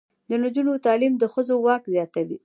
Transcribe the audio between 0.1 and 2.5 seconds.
د نجونو تعلیم د ښځو واک زیاتوي.